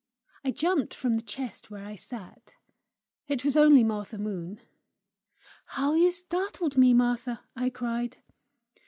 [0.43, 2.55] I jumped from the chest where I sat.
[3.27, 4.59] It was only Martha Moon.
[5.77, 8.17] "How you startled me, Martha!" I cried.